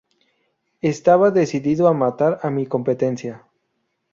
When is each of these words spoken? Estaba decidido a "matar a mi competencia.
Estaba 0.81 1.29
decidido 1.29 1.87
a 1.87 1.93
"matar 1.93 2.39
a 2.41 2.49
mi 2.49 2.65
competencia. 2.65 3.45